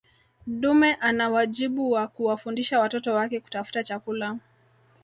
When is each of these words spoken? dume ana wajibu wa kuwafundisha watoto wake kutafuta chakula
dume 0.47 0.93
ana 0.93 1.29
wajibu 1.29 1.91
wa 1.91 2.07
kuwafundisha 2.07 2.79
watoto 2.79 3.13
wake 3.13 3.39
kutafuta 3.39 3.83
chakula 3.83 4.39